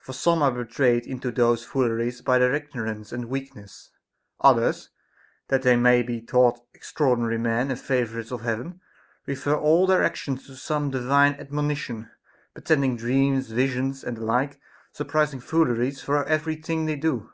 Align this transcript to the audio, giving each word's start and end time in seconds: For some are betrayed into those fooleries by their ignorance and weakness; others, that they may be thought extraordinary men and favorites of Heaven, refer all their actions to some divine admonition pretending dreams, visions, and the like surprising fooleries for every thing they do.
For 0.00 0.12
some 0.12 0.42
are 0.42 0.50
betrayed 0.50 1.06
into 1.06 1.30
those 1.30 1.64
fooleries 1.64 2.22
by 2.22 2.38
their 2.40 2.52
ignorance 2.56 3.12
and 3.12 3.26
weakness; 3.26 3.90
others, 4.40 4.88
that 5.46 5.62
they 5.62 5.76
may 5.76 6.02
be 6.02 6.18
thought 6.18 6.58
extraordinary 6.74 7.38
men 7.38 7.70
and 7.70 7.78
favorites 7.78 8.32
of 8.32 8.40
Heaven, 8.40 8.80
refer 9.26 9.54
all 9.56 9.86
their 9.86 10.02
actions 10.02 10.44
to 10.48 10.56
some 10.56 10.90
divine 10.90 11.34
admonition 11.34 12.10
pretending 12.52 12.96
dreams, 12.96 13.52
visions, 13.52 14.02
and 14.02 14.16
the 14.16 14.24
like 14.24 14.60
surprising 14.90 15.38
fooleries 15.38 16.02
for 16.02 16.24
every 16.24 16.56
thing 16.56 16.86
they 16.86 16.96
do. 16.96 17.30